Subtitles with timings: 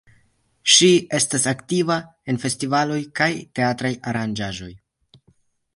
[0.75, 1.97] Ŝi estas aktiva
[2.33, 4.73] en festivaloj kaj teatraj aranĝaĵoj.